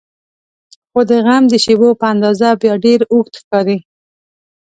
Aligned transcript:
خو 0.89 0.99
د 1.09 1.11
غم 1.25 1.43
د 1.49 1.53
شیبو 1.63 1.89
په 2.01 2.05
اندازه 2.13 2.49
بیا 2.61 2.73
ډېر 2.85 2.99
اوږد 3.11 3.33
ښکاري. 3.41 3.77